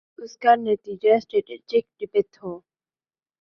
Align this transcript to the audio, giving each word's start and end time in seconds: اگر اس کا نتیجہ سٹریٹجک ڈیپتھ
اگر 0.09 0.23
اس 0.23 0.33
کا 0.43 0.51
نتیجہ 0.59 1.13
سٹریٹجک 1.23 1.85
ڈیپتھ 1.99 2.35